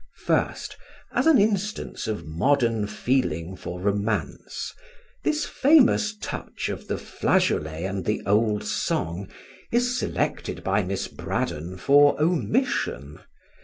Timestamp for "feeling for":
2.87-3.79